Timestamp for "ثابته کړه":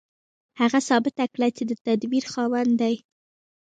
0.87-1.47